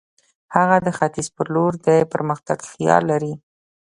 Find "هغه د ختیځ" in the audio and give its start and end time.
0.55-1.27